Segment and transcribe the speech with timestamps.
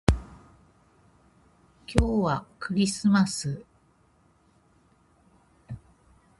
[1.85, 3.63] 今日はクリスマス